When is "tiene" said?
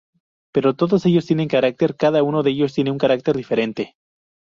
2.73-2.89